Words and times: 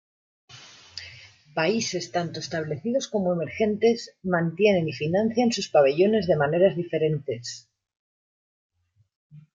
Países 1.57 2.03
tanto 2.15 2.37
establecidos 2.45 3.05
como 3.13 3.33
emergentes 3.35 3.97
mantienen 4.23 4.85
y 4.89 4.93
financian 5.03 5.51
sus 5.51 5.67
pabellones 5.75 6.25
de 6.25 6.37
maneras 6.43 6.75
diferentes. 6.75 7.69